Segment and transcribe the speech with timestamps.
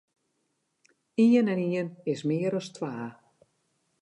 [1.25, 2.91] Ien en ien is mear as twa.